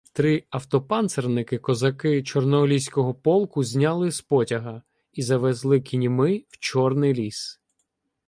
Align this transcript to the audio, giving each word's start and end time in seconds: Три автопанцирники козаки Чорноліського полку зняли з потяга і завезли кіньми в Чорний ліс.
Три 0.13 0.43
автопанцирники 0.49 1.57
козаки 1.57 2.23
Чорноліського 2.23 3.13
полку 3.13 3.63
зняли 3.63 4.11
з 4.11 4.21
потяга 4.21 4.83
і 5.13 5.21
завезли 5.21 5.81
кіньми 5.81 6.43
в 6.49 6.57
Чорний 6.59 7.13
ліс. 7.13 7.59